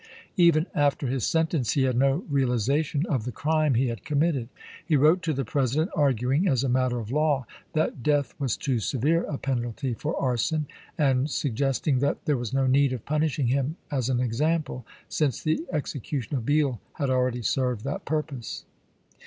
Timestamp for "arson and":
10.19-11.29